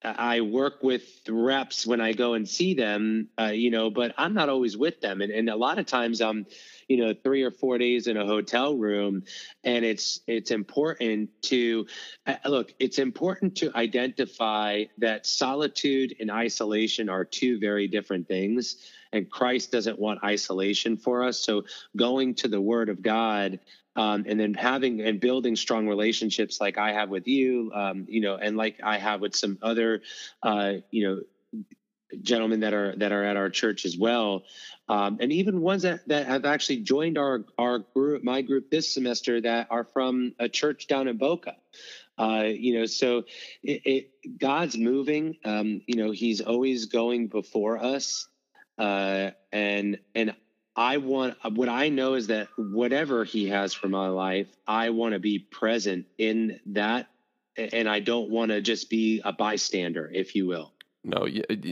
[0.03, 4.33] I work with reps when I go and see them, uh, you know, but I'm
[4.33, 6.45] not always with them, and and a lot of times I'm,
[6.89, 9.23] you know, three or four days in a hotel room,
[9.63, 11.85] and it's it's important to
[12.25, 12.73] uh, look.
[12.79, 19.71] It's important to identify that solitude and isolation are two very different things, and Christ
[19.71, 21.39] doesn't want isolation for us.
[21.39, 21.63] So
[21.95, 23.59] going to the Word of God
[23.95, 28.21] um, and then having and building strong relationships like I have with you, um, you
[28.21, 30.01] know, and like I have with some other,
[30.41, 31.21] uh, you know,
[32.21, 34.43] gentlemen that are that are at our church as well,
[34.87, 38.93] um, and even ones that, that have actually joined our our group, my group this
[38.93, 41.55] semester that are from a church down in Boca.
[42.17, 43.23] Uh, you know, so
[43.63, 45.37] it, it, God's moving.
[45.45, 48.27] Um, you know, He's always going before us,
[48.77, 50.35] uh, and and
[50.75, 55.13] I want what I know is that whatever he has for my life, I want
[55.13, 57.07] to be present in that,
[57.57, 60.73] and I don't want to just be a bystander, if you will.
[61.03, 61.27] No,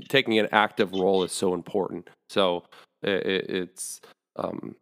[0.09, 2.09] taking an active role is so important.
[2.29, 2.63] So
[3.05, 4.01] i i- it's
[4.37, 4.75] um,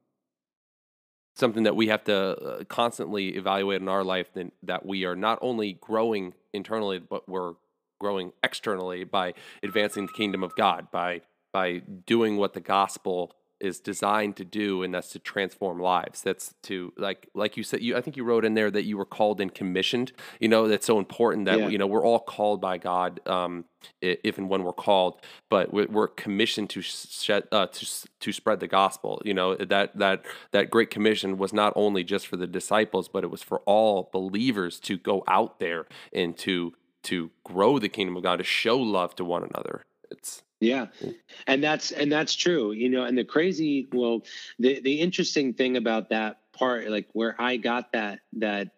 [1.36, 4.32] something that we have to uh, constantly evaluate in our life.
[4.34, 7.54] That that we are not only growing internally, but we're
[8.00, 11.22] growing externally by advancing the kingdom of God, by
[11.54, 16.22] by doing what the gospel is designed to do, and that's to transform lives.
[16.22, 17.82] That's to like like you said.
[17.82, 20.12] You I think you wrote in there that you were called and commissioned.
[20.40, 21.68] You know that's so important that Yeah.
[21.70, 23.26] you know we're all called by God.
[23.28, 23.66] Um,
[24.02, 27.86] if and when we're called, but we're, commissioned to shed, uh, to
[28.20, 29.22] to spread the gospel.
[29.24, 33.24] You know that that that great commission was not only just for the disciples, but
[33.24, 38.18] it was for all believers to go out there and to to grow the kingdom
[38.18, 39.84] of God, to show love to one another.
[40.10, 40.88] It's yeah.
[41.48, 42.72] And that's and that's true.
[42.72, 44.22] You know, and the crazy well,
[44.60, 48.70] the the interesting thing about that part, like where I got that that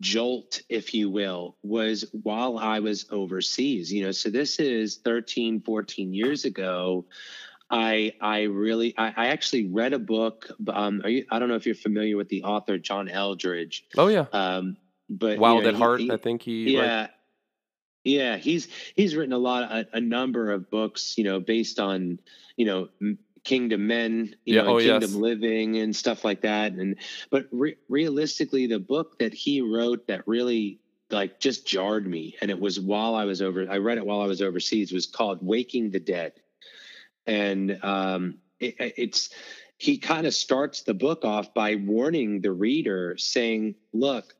[0.00, 3.92] jolt, if you will, was while I was overseas.
[3.92, 7.06] You know, so this is 13, 14 years ago.
[7.70, 10.50] I I really I, I actually read a book.
[10.68, 13.84] Um, you, I don't know if you're familiar with the author John Eldredge.
[13.96, 14.26] Oh yeah.
[14.32, 14.76] Um,
[15.08, 16.74] but Wild you know, at Heart, he, I think he.
[16.74, 17.08] Yeah.
[18.04, 22.18] Yeah, he's he's written a lot, a, a, number of books, you know, based on,
[22.56, 22.88] you know,
[23.44, 25.14] kingdom men, you yeah, know, oh, kingdom yes.
[25.14, 26.72] living and stuff like that.
[26.72, 26.96] And
[27.30, 32.50] but re- realistically, the book that he wrote that really like just jarred me, and
[32.50, 33.66] it was while I was over.
[33.70, 34.92] I read it while I was overseas.
[34.92, 36.32] Was called "Waking the Dead,"
[37.26, 39.30] and um, it, it's
[39.78, 44.34] he kind of starts the book off by warning the reader, saying, "Look,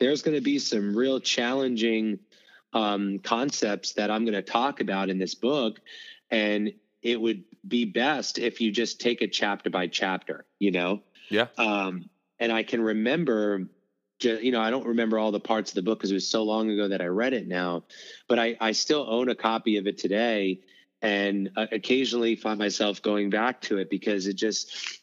[0.00, 2.18] there's going to be some real challenging."
[2.76, 5.80] Um, concepts that I'm going to talk about in this book.
[6.30, 11.00] And it would be best if you just take it chapter by chapter, you know?
[11.30, 11.46] Yeah.
[11.56, 13.66] Um, and I can remember,
[14.20, 16.42] you know, I don't remember all the parts of the book because it was so
[16.42, 17.84] long ago that I read it now,
[18.28, 20.60] but I, I still own a copy of it today
[21.00, 25.00] and uh, occasionally find myself going back to it because it just,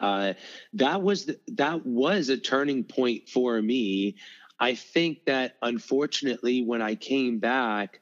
[0.00, 0.34] uh,
[0.74, 4.16] that was the, that was a turning point for me
[4.58, 8.00] I think that unfortunately, when I came back,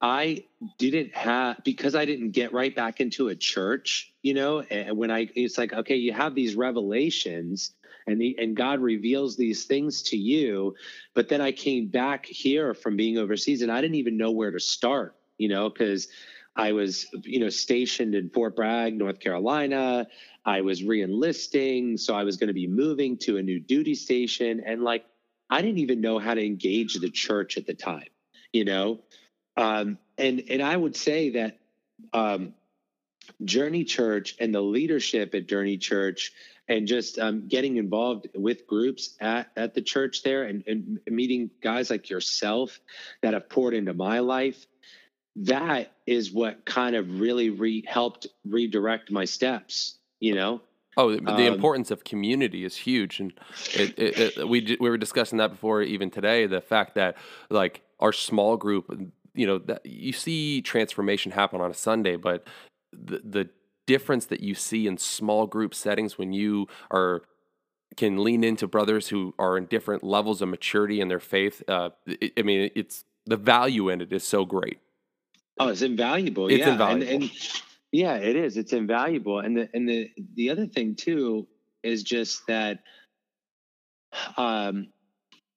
[0.00, 0.44] I
[0.78, 5.10] didn't have because I didn't get right back into a church, you know, and when
[5.10, 7.72] I it's like, okay, you have these revelations
[8.06, 10.74] and the and God reveals these things to you,
[11.14, 14.50] but then I came back here from being overseas and I didn't even know where
[14.50, 16.08] to start, you know, because
[16.56, 20.06] I was, you know, stationed in Fort Bragg, North Carolina.
[20.46, 24.62] I was reenlisting, so I was going to be moving to a new duty station
[24.64, 25.04] and like
[25.50, 28.08] I didn't even know how to engage the church at the time,
[28.52, 29.00] you know?
[29.56, 31.58] Um, and, and I would say that
[32.12, 32.54] um,
[33.44, 36.32] Journey Church and the leadership at Journey Church
[36.68, 41.50] and just um, getting involved with groups at, at the church there and, and meeting
[41.62, 42.78] guys like yourself
[43.22, 44.66] that have poured into my life,
[45.36, 50.60] that is what kind of really re- helped redirect my steps, you know?
[51.00, 53.32] Oh, the um, importance of community is huge, and
[53.74, 56.46] it, it, it, we we were discussing that before even today.
[56.46, 57.16] The fact that
[57.48, 58.84] like our small group,
[59.32, 62.46] you know, that you see transformation happen on a Sunday, but
[62.92, 63.48] the the
[63.86, 67.22] difference that you see in small group settings when you are
[67.96, 71.62] can lean into brothers who are in different levels of maturity in their faith.
[71.66, 71.88] Uh,
[72.36, 74.80] I mean, it's the value in it is so great.
[75.58, 76.48] Oh, it's invaluable.
[76.48, 76.72] It's yeah.
[76.72, 77.10] invaluable.
[77.10, 78.56] And, and, yeah, it is.
[78.56, 79.40] It's invaluable.
[79.40, 81.46] And the and the the other thing too
[81.82, 82.80] is just that
[84.36, 84.88] um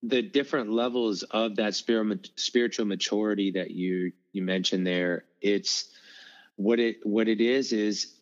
[0.04, 5.90] the different levels of that spirit, spiritual maturity that you you mentioned there it's
[6.58, 8.14] what it what it is is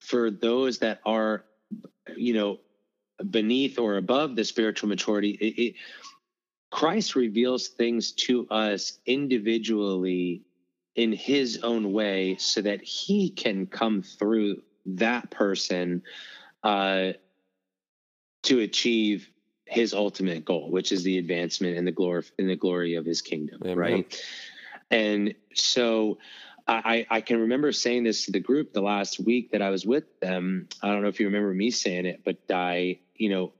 [0.00, 1.44] for those that are
[2.16, 2.58] you know
[3.30, 5.74] beneath or above the spiritual maturity it, it,
[6.70, 10.42] christ reveals things to us individually
[10.96, 16.02] in his own way so that he can come through that person
[16.64, 17.12] uh,
[18.42, 19.28] to achieve
[19.66, 23.20] his ultimate goal, which is the advancement and the glory in the glory of his
[23.20, 23.76] kingdom, Amen.
[23.76, 24.22] right?
[24.90, 26.18] And so
[26.68, 29.84] I, I can remember saying this to the group the last week that I was
[29.84, 30.68] with them.
[30.82, 33.52] I don't know if you remember me saying it, but I, you know,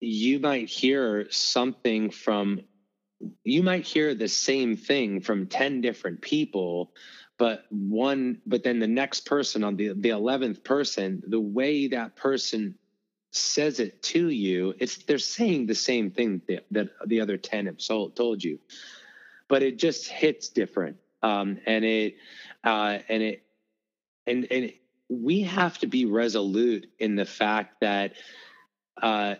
[0.00, 2.60] you might hear something from
[3.44, 6.92] you might hear the same thing from 10 different people
[7.38, 12.16] but one but then the next person on the the 11th person the way that
[12.16, 12.74] person
[13.30, 17.66] says it to you it's they're saying the same thing that, that the other 10
[17.66, 18.58] have told, told you.
[19.48, 22.16] But it just hits different um, and it
[22.64, 23.42] uh, and it
[24.26, 28.12] and and it, we have to be resolute in the fact that
[29.00, 29.36] uh,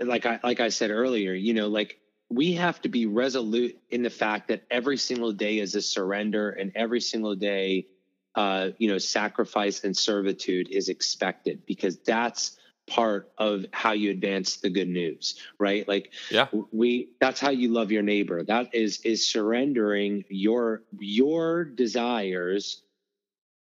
[0.00, 1.98] like I like I said earlier, you know, like
[2.30, 6.50] we have to be resolute in the fact that every single day is a surrender
[6.50, 7.86] and every single day
[8.34, 14.56] uh, you know sacrifice and servitude is expected because that's part of how you advance
[14.56, 15.86] the good news right?
[15.86, 16.46] Like yeah.
[16.72, 18.42] we that's how you love your neighbor.
[18.42, 22.82] That is is surrendering your your desires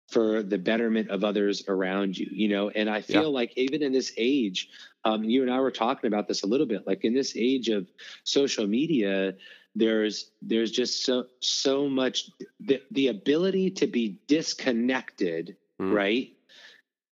[0.10, 2.70] for the betterment of others around you you know?
[2.70, 3.28] And i feel yeah.
[3.30, 4.70] like even in this age
[5.06, 7.70] um, you and i were talking about this a little bit like in this age
[7.70, 7.88] of
[8.24, 9.34] social media
[9.76, 15.94] there's there's just so so much the, the ability to be disconnected mm.
[15.94, 16.34] right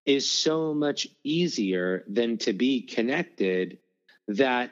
[0.06, 3.78] is so much easier than to be connected
[4.28, 4.72] that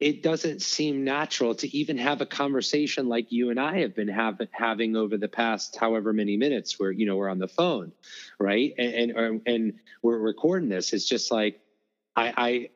[0.00, 4.08] it doesn't seem natural to even have a conversation like you and I have been
[4.08, 7.92] have, having over the past however many minutes where you know we're on the phone,
[8.38, 8.72] right?
[8.78, 10.94] And and, and we're recording this.
[10.94, 11.60] It's just like
[12.20, 12.70] I I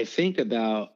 [0.00, 0.92] I think about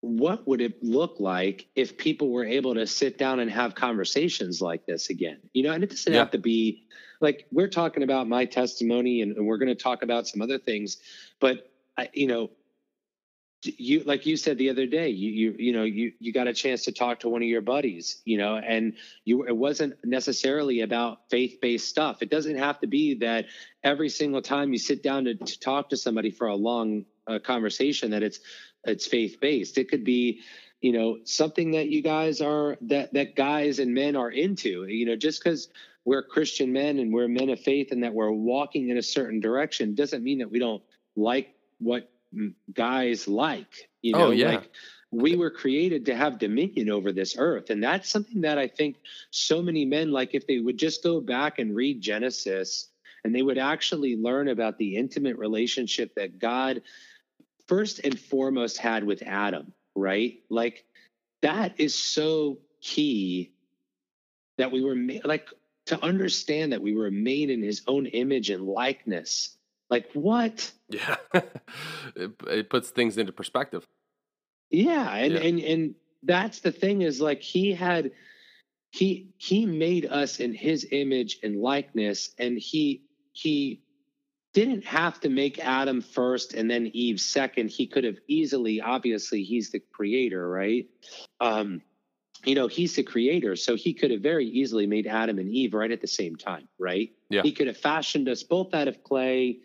[0.00, 4.60] what would it look like if people were able to sit down and have conversations
[4.60, 6.18] like this again you know and it doesn't yeah.
[6.18, 6.84] have to be
[7.20, 10.58] like we're talking about my testimony and, and we're going to talk about some other
[10.58, 10.98] things
[11.40, 12.50] but I, you know
[13.62, 16.52] you like you said the other day you you you know you you got a
[16.52, 18.92] chance to talk to one of your buddies you know and
[19.24, 23.46] you it wasn't necessarily about faith-based stuff it doesn't have to be that
[23.82, 27.38] every single time you sit down to, to talk to somebody for a long uh,
[27.38, 28.40] conversation that it's
[28.84, 30.40] it's faith-based it could be
[30.80, 35.06] you know something that you guys are that that guys and men are into you
[35.06, 35.68] know just because
[36.04, 39.40] we're christian men and we're men of faith and that we're walking in a certain
[39.40, 40.82] direction doesn't mean that we don't
[41.16, 42.10] like what
[42.72, 43.88] guys like.
[44.02, 44.48] You oh, know, oh, yeah.
[44.48, 44.70] like
[45.10, 47.70] we were created to have dominion over this earth.
[47.70, 48.96] And that's something that I think
[49.30, 52.88] so many men, like if they would just go back and read Genesis
[53.24, 56.82] and they would actually learn about the intimate relationship that God
[57.68, 60.40] first and foremost had with Adam, right?
[60.50, 60.84] Like
[61.42, 63.52] that is so key
[64.58, 65.48] that we were made, like
[65.86, 69.56] to understand that we were made in his own image and likeness
[69.90, 70.72] like what?
[70.88, 71.16] Yeah,
[72.16, 73.86] it, it, puts things into perspective.
[74.70, 75.40] Yeah, and yeah.
[75.40, 78.10] and and that's the thing is like he had
[78.90, 83.82] he he made us in his image and likeness, and he he
[84.54, 87.70] didn't have to make Adam first and then Eve second.
[87.70, 90.86] He could have easily, obviously, he's the creator, right?
[91.40, 91.82] Um,
[92.44, 95.74] you know, he's the creator, so he could have very easily made Adam and Eve
[95.74, 97.10] right at the same time, right?
[97.30, 97.42] Yeah.
[97.42, 99.58] He could have fashioned us both out of clay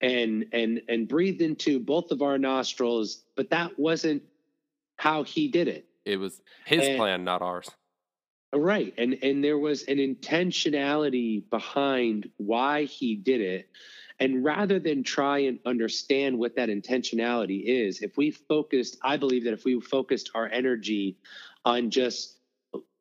[0.00, 4.22] and and and breathed into both of our nostrils, but that wasn't
[4.96, 5.86] how he did it.
[6.04, 7.70] It was his and, plan, not ours.
[8.54, 8.94] Right.
[8.96, 13.68] And and there was an intentionality behind why he did it.
[14.20, 19.44] And rather than try and understand what that intentionality is, if we focused, I believe
[19.44, 21.18] that if we focused our energy
[21.64, 22.38] on just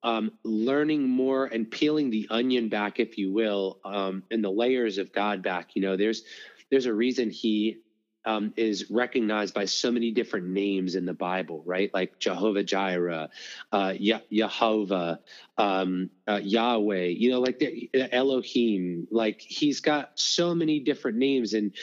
[0.04, 4.98] um, learning more and peeling the onion back, if you will, um, and the layers
[4.98, 5.76] of God back.
[5.76, 6.24] You know, there's
[6.70, 7.78] there's a reason he
[8.26, 11.94] um, is recognized by so many different names in the Bible, right?
[11.94, 13.30] Like Jehovah Jireh,
[13.72, 15.20] uh, Yehovah,
[15.58, 19.08] um, uh, Yahweh, you know, like the, Elohim.
[19.12, 21.74] Like he's got so many different names, and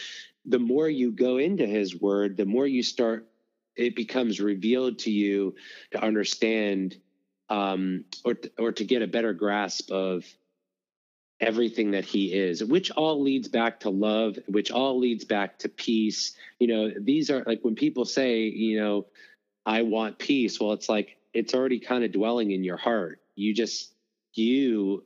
[0.44, 3.26] the more you go into his word, the more you start
[3.76, 5.54] it becomes revealed to you
[5.92, 6.96] to understand
[7.48, 10.24] um, or or to get a better grasp of
[11.40, 15.68] everything that he is which all leads back to love which all leads back to
[15.68, 16.36] peace.
[16.58, 19.06] You know these are like when people say you know
[19.64, 23.20] i want peace well it's like it's already kind of dwelling in your heart.
[23.36, 23.92] You just
[24.34, 25.04] you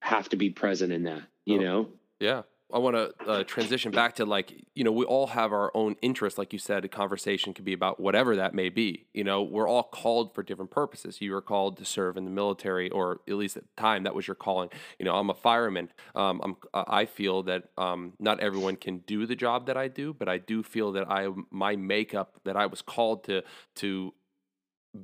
[0.00, 1.88] have to be present in that you oh, know?
[2.20, 2.42] Yeah
[2.74, 5.94] I want to uh, transition back to like, you know, we all have our own
[6.02, 6.36] interests.
[6.36, 9.06] Like you said, a conversation could be about whatever that may be.
[9.14, 11.20] You know, we're all called for different purposes.
[11.20, 14.14] You were called to serve in the military, or at least at the time, that
[14.14, 14.70] was your calling.
[14.98, 15.90] You know, I'm a fireman.
[16.16, 20.12] Um, I'm, I feel that um, not everyone can do the job that I do,
[20.12, 23.42] but I do feel that I, my makeup, that I was called to,
[23.76, 24.14] to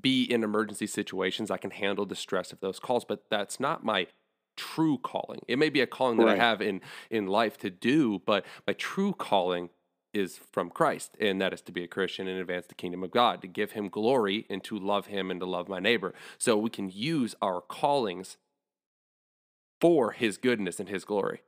[0.00, 1.52] be in emergency situations.
[1.52, 4.08] I can handle the stress of those calls, but that's not my
[4.60, 5.40] true calling.
[5.48, 6.38] It may be a calling that right.
[6.38, 9.70] I have in in life to do, but my true calling
[10.12, 13.10] is from Christ, and that is to be a Christian and advance the kingdom of
[13.10, 16.12] God, to give him glory and to love him and to love my neighbor.
[16.36, 18.36] So we can use our callings
[19.80, 21.42] for his goodness and his glory.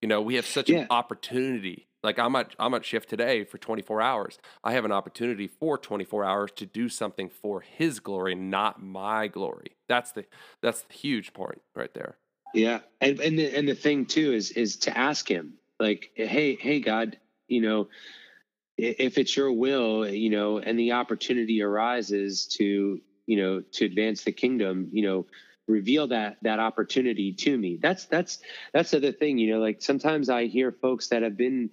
[0.00, 0.80] You know, we have such yeah.
[0.80, 1.86] an opportunity.
[2.02, 4.38] Like I'm at I'm at shift today for 24 hours.
[4.62, 9.26] I have an opportunity for 24 hours to do something for his glory, not my
[9.26, 9.76] glory.
[9.88, 10.24] That's the
[10.62, 12.18] that's the huge point right there.
[12.52, 16.56] Yeah, and and the, and the thing too is is to ask him like, hey,
[16.56, 17.88] hey, God, you know,
[18.76, 24.24] if it's your will, you know, and the opportunity arises to you know to advance
[24.24, 25.26] the kingdom, you know,
[25.66, 27.78] reveal that that opportunity to me.
[27.80, 28.38] That's that's
[28.72, 31.70] that's the other thing, you know, like sometimes I hear folks that have been,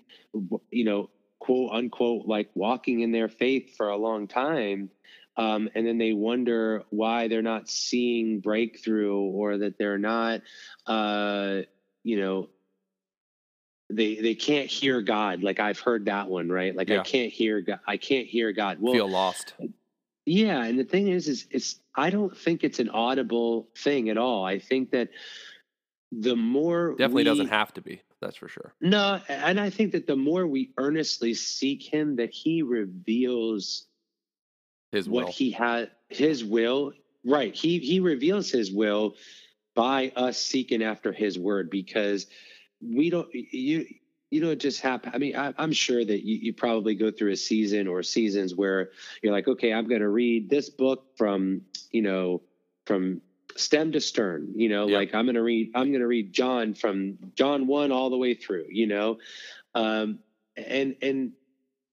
[0.71, 1.09] you know,
[1.39, 4.89] quote unquote, like walking in their faith for a long time
[5.37, 10.41] um, and then they wonder why they're not seeing breakthrough or that they're not,
[10.85, 11.61] uh,
[12.03, 12.49] you know,
[13.89, 15.43] they they can't hear God.
[15.43, 16.75] Like I've heard that one, right?
[16.75, 17.01] Like yeah.
[17.01, 17.79] I can't hear God.
[17.87, 18.77] I can't hear God.
[18.79, 19.53] Well, feel lost.
[20.25, 24.17] Yeah, and the thing is, is it's I don't think it's an audible thing at
[24.17, 24.43] all.
[24.43, 25.09] I think that
[26.11, 28.01] the more definitely we, doesn't have to be.
[28.21, 28.73] That's for sure.
[28.81, 33.85] No, and I think that the more we earnestly seek Him, that He reveals
[34.95, 35.31] His what will.
[35.31, 36.93] he had his will
[37.25, 39.15] right he he reveals his will
[39.75, 42.27] by us seeking after his word because
[42.81, 43.85] we don't you
[44.31, 47.31] you don't just happen i mean I, i'm sure that you, you probably go through
[47.31, 48.89] a season or seasons where
[49.21, 52.41] you're like okay i'm going to read this book from you know
[52.85, 53.21] from
[53.55, 54.97] stem to stern you know Yeah.
[54.97, 58.17] like i'm going to read i'm going to read john from john 1 all the
[58.17, 59.17] way through you know
[59.73, 60.19] um
[60.57, 61.31] and and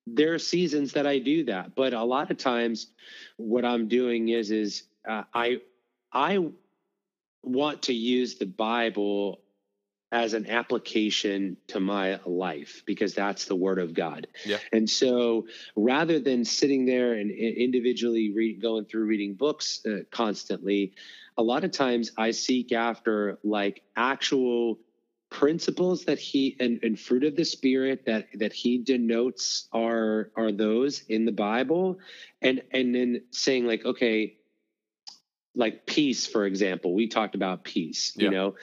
[0.06, 2.88] there are seasons that I do that, but a lot of times
[3.36, 5.60] what I'm doing is is uh, I
[6.12, 6.38] I
[7.42, 9.40] want to use the Bible
[10.12, 14.26] as an application to my life because that's the word of God.
[14.44, 14.58] Yeah.
[14.70, 20.92] And so rather than sitting there and individually read, going through reading books uh, constantly,
[21.38, 24.78] a lot of times I seek after like actual
[25.32, 30.52] principles that he and, and fruit of the spirit that that he denotes are are
[30.52, 31.98] those in the bible.
[32.42, 34.36] And and then saying like okay
[35.54, 38.24] like peace for example we talked about peace Yeah.
[38.24, 38.54] you know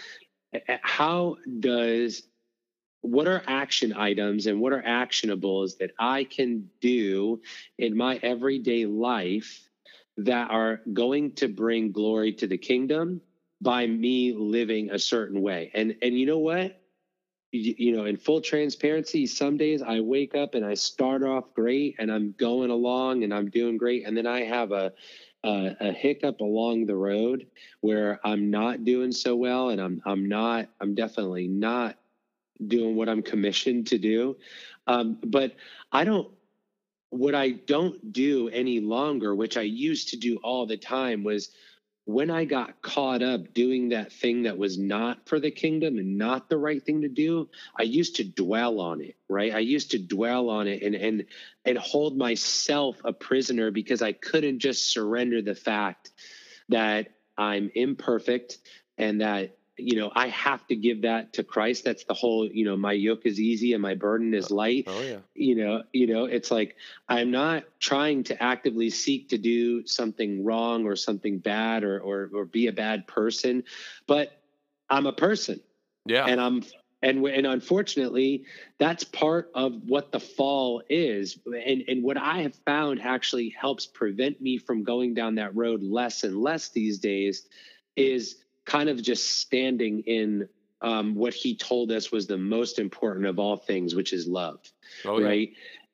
[0.81, 2.23] how does
[3.01, 7.41] what are action items and what are actionables that i can do
[7.77, 9.69] in my everyday life
[10.17, 13.21] that are going to bring glory to the kingdom
[13.61, 15.71] by me living a certain way.
[15.73, 16.81] And and you know what?
[17.51, 21.53] You, you know, in full transparency, some days I wake up and I start off
[21.55, 24.93] great and I'm going along and I'm doing great, and then I have a
[25.43, 27.47] a, a hiccup along the road
[27.81, 31.97] where I'm not doing so well, and I'm I'm not I'm definitely not
[32.65, 34.37] doing what I'm commissioned to do.
[34.87, 35.55] Um, but
[35.91, 36.29] I don't
[37.09, 41.49] what I don't do any longer, which I used to do all the time, was
[42.09, 46.17] when I got caught up doing that thing that was not for the kingdom and
[46.17, 49.53] not the right thing to do, I used to dwell on it, right?
[49.53, 51.25] I used to dwell on it and and
[51.65, 56.09] and hold myself a prisoner because I couldn't just surrender the fact
[56.69, 58.57] that I'm imperfect
[58.97, 61.83] and that you know I have to give that to Christ.
[61.83, 64.85] That's the whole, you know, my yoke is easy and my burden is oh, light
[64.87, 65.17] oh yeah.
[65.35, 66.75] you know you know it's like
[67.07, 72.29] i'm not trying to actively seek to do something wrong or something bad or or,
[72.33, 73.63] or be a bad person
[74.07, 74.41] but
[74.89, 75.59] i'm a person
[76.05, 76.25] Yeah.
[76.25, 76.63] and i'm
[77.01, 78.45] and and unfortunately
[78.77, 83.85] that's part of what the fall is and and what i have found actually helps
[83.85, 87.47] prevent me from going down that road less and less these days
[87.95, 88.37] is
[88.69, 90.47] kind of just standing in
[90.81, 94.59] um, what he told us was the most important of all things which is love
[95.05, 95.25] oh yeah.
[95.27, 95.49] right?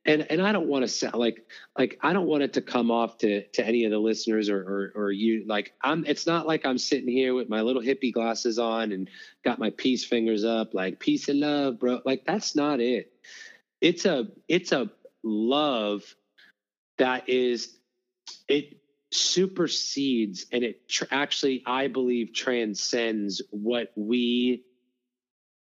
[0.08, 2.92] And and i don't want to sound like like i don't want it to come
[2.92, 6.46] off to to any of the listeners or, or or you like i'm it's not
[6.46, 9.10] like i'm sitting here with my little hippie glasses on and
[9.44, 12.02] got my peace fingers up like peace and love bro.
[12.06, 13.12] Like that's not it.
[13.82, 14.92] It's a it's a
[15.24, 16.04] love
[16.98, 17.78] that is
[18.48, 18.78] it
[19.16, 24.64] supersedes and it tr- actually i believe transcends what we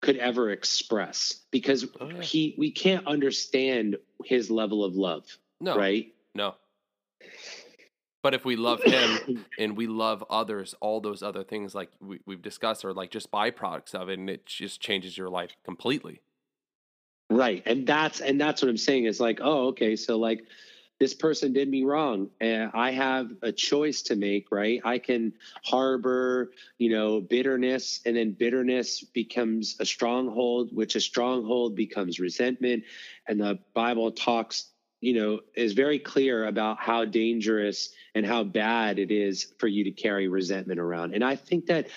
[0.03, 2.21] could ever express because Oh, yeah.
[2.23, 5.25] he we can't understand his level of love
[5.61, 5.77] No.
[5.77, 6.55] right No.
[8.23, 12.19] But if we love him and we love others, all those other things like we,
[12.27, 16.21] we've discussed are like just byproducts of it, and it just changes your life completely.
[17.31, 20.41] right and that's and that's what i'm saying is like oh okay so like
[21.01, 24.81] this person did me wrong and i have a choice to make right?
[24.85, 25.33] I can
[25.65, 32.85] harbor you know bitterness and then bitterness becomes a stronghold which a stronghold becomes resentment.
[33.27, 34.71] And the bible talks
[35.01, 39.85] you know is very clear about how dangerous and how bad it is for you
[39.85, 41.15] to carry resentment around.
[41.15, 41.89] And i think that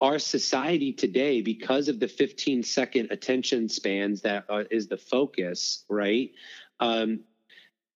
[0.00, 5.84] our society today because of the 15 second attention spans that are, is the focus
[5.88, 6.32] right?
[6.80, 7.20] Um,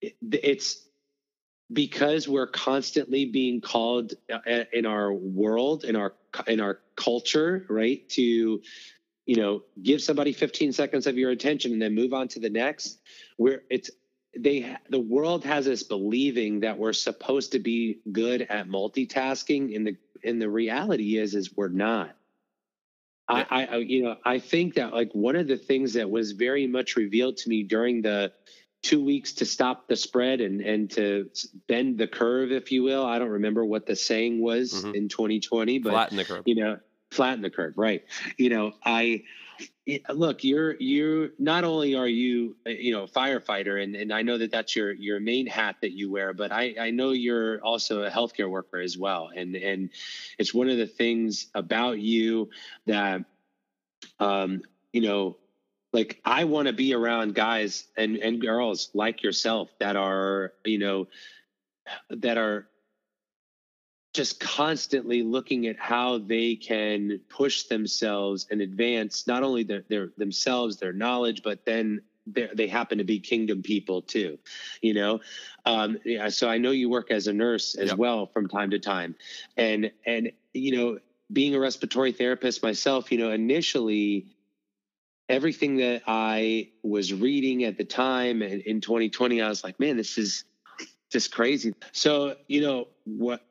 [0.03, 0.87] it's
[1.73, 6.15] because we're constantly being called uh, in our world in our
[6.47, 8.61] in our culture right to
[9.27, 12.51] you know give somebody 15 seconds of your attention and then move on to the
[12.51, 12.99] next
[13.37, 13.91] where it's
[14.37, 19.87] they the world has us believing that we're supposed to be good at multitasking and
[19.87, 22.15] the and the reality is is we're not.
[23.29, 26.33] I, I I you know i think that like one of the things that was
[26.33, 28.33] very much revealed to me during the
[28.83, 31.29] two weeks to stop the spread and and to
[31.67, 34.95] bend the curve if you will i don't remember what the saying was Mhm.
[34.95, 36.43] in 2020 but Flatten the curve.
[36.47, 36.79] you know
[37.11, 38.05] flatten the curve right
[38.39, 39.23] you know i
[40.09, 44.23] look you're you not only are you uh, you know a firefighter and, and i
[44.23, 47.61] know that that's your your main hat that you wear but i i know you're
[47.63, 49.91] also a healthcare worker as well and and
[50.39, 52.49] it's one of the things about you
[52.87, 53.25] that
[54.21, 54.63] um
[54.93, 55.37] you know
[55.93, 60.79] like i want to be around guys and and girls like yourself that are you
[60.79, 61.07] know
[62.11, 62.67] that are
[64.13, 70.11] just constantly looking at how they can push themselves and advance not only their, their
[70.17, 74.39] themselves their knowledge but then they happen to be kingdom people too
[74.83, 75.21] you know
[75.65, 77.99] um, yeah, so i know you work as a nurse as yep.
[77.99, 79.15] well from time to time
[79.57, 80.99] and and you know
[81.33, 84.27] being a respiratory therapist myself you know initially
[85.31, 89.97] everything that i was reading at the time and in 2020 i was like man
[89.97, 90.45] this is
[91.11, 93.43] just crazy so you know what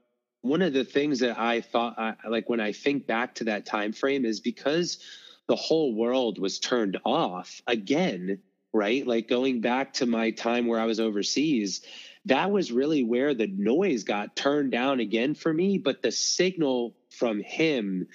[0.41, 3.65] one of the things that I thought, I, like when I think back to that
[3.65, 4.99] time frame, is because
[5.47, 8.39] the whole world was turned off again,
[8.73, 9.05] right?
[9.05, 11.81] Like going back to my time where I was overseas,
[12.25, 15.77] that was really where the noise got turned down again for me.
[15.77, 18.07] But the signal from him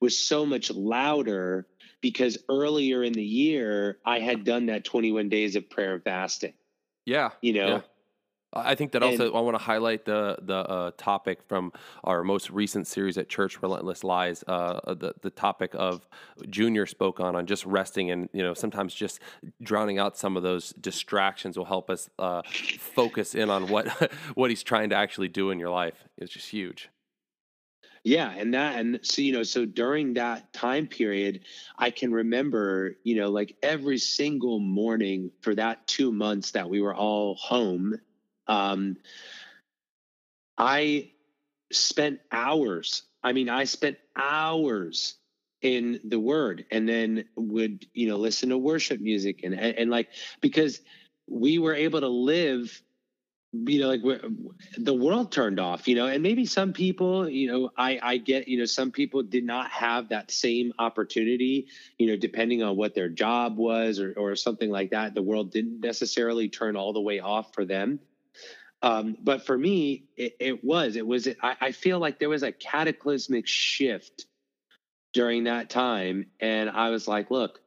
[0.00, 1.66] was so much louder
[2.00, 6.54] because earlier in the year I had done that 21 days of prayer and fasting.
[7.04, 7.30] Yeah.
[7.40, 7.80] You know, yeah.
[8.52, 11.70] I think that also and, I want to highlight the the uh, topic from
[12.02, 14.42] our most recent series at Church Relentless Lies.
[14.46, 16.06] Uh, the the topic of
[16.48, 19.20] Junior spoke on on just resting and you know sometimes just
[19.62, 22.40] drowning out some of those distractions will help us uh,
[22.78, 26.04] focus in on what what he's trying to actually do in your life.
[26.16, 26.88] It's just huge.
[28.04, 31.40] Yeah, and that and so you know so during that time period,
[31.76, 36.80] I can remember you know like every single morning for that two months that we
[36.80, 37.98] were all home
[38.48, 38.96] um,
[40.56, 41.12] I
[41.72, 43.02] spent hours.
[43.22, 45.16] I mean, I spent hours
[45.62, 49.90] in the word and then would, you know, listen to worship music and, and, and
[49.90, 50.08] like,
[50.40, 50.80] because
[51.28, 52.80] we were able to live
[53.52, 54.02] you know like
[54.76, 58.46] the world turned off you know and maybe some people you know i i get
[58.46, 62.94] you know some people did not have that same opportunity you know depending on what
[62.94, 67.00] their job was or or something like that the world didn't necessarily turn all the
[67.00, 67.98] way off for them
[68.82, 72.44] um, but for me, it, it, was, it was, I, I feel like there was
[72.44, 74.26] a cataclysmic shift
[75.12, 76.26] during that time.
[76.38, 77.60] And I was like, look,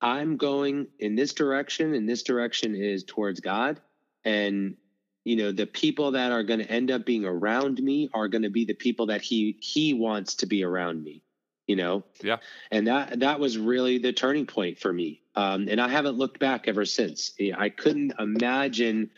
[0.00, 3.80] I'm going in this direction, and this direction is towards God.
[4.24, 4.76] And
[5.24, 8.42] you know the people that are going to end up being around me are going
[8.42, 11.22] to be the people that he he wants to be around me
[11.66, 12.04] you know?
[12.22, 12.38] Yeah.
[12.70, 15.22] And that that was really the turning point for me.
[15.34, 17.32] Um, and i haven't looked back ever since.
[17.56, 19.10] I couldn't imagine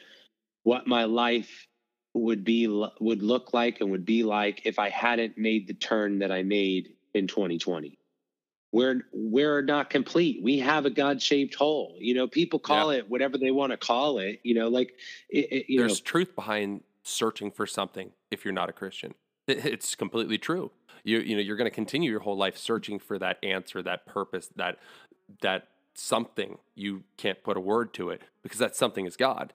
[0.62, 1.66] what my life
[2.14, 6.20] would be would look like and would be like if I hadn't made the turn
[6.20, 7.98] that I made in 2020.
[8.72, 10.42] We're we're not complete.
[10.42, 11.96] We have a God-shaped hole.
[11.98, 13.00] You know, people call yeah.
[13.00, 14.40] it whatever they want to call it.
[14.42, 14.94] You know, like
[15.28, 16.04] it, it, you there's know.
[16.04, 18.10] truth behind searching for something.
[18.30, 19.14] If you're not a Christian,
[19.46, 20.72] it's completely true.
[21.04, 24.04] You you know you're going to continue your whole life searching for that answer, that
[24.06, 24.78] purpose, that
[25.40, 26.58] that something.
[26.74, 29.52] You can't put a word to it because that something is God.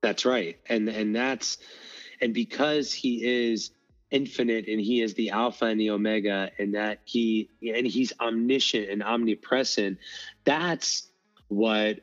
[0.00, 0.58] That's right.
[0.68, 1.58] And and that's
[2.20, 3.70] and because he is
[4.10, 8.88] infinite and he is the alpha and the omega and that he and he's omniscient
[8.88, 9.98] and omnipresent,
[10.44, 11.08] that's
[11.48, 12.00] what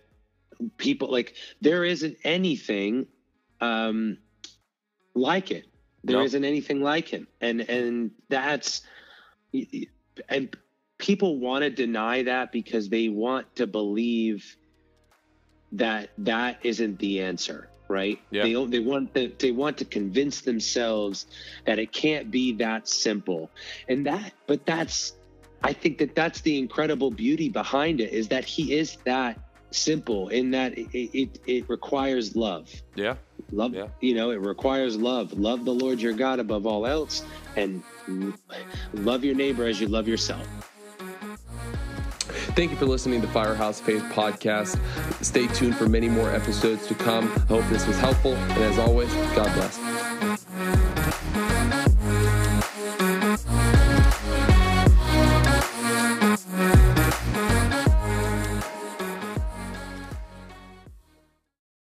[0.77, 3.07] people like there isn't anything
[3.61, 4.17] um
[5.13, 5.65] like it.
[6.03, 6.31] There nope.
[6.31, 7.27] not anything like him.
[7.41, 8.81] And and that's
[10.29, 10.55] and
[10.97, 14.57] people want to deny that because they want to believe
[15.71, 18.19] that that isn't the answer right?
[18.31, 18.43] Yeah.
[18.43, 21.27] They they want to, they want to convince themselves
[21.65, 23.49] that it can't be that simple,
[23.87, 25.13] and that but that's
[25.63, 29.39] I think that that's the incredible beauty behind it is that he is that
[29.71, 32.71] simple in that it it, it requires love.
[32.95, 33.15] Yeah.
[33.51, 33.87] Love, yeah.
[34.01, 35.33] you know, it requires love.
[35.33, 37.23] Love the Lord your God above all else,
[37.55, 37.83] and
[38.93, 40.74] love your neighbor as you love yourself.
[42.55, 44.79] Thank you for listening to Firehouse Faith Podcast.
[45.21, 47.25] Stay tuned for many more episodes to come.
[47.25, 48.33] I hope this was helpful.
[48.33, 49.84] And as always, God bless.